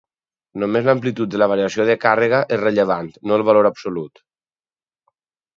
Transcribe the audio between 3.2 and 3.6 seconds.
no el